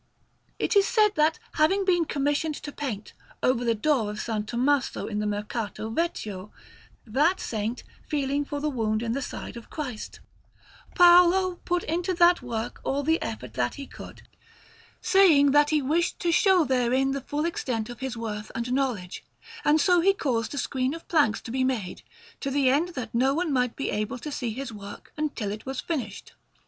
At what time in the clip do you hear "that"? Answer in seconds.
1.13-1.37, 7.05-7.39, 12.15-12.41, 13.53-13.75, 15.51-15.69, 22.95-23.13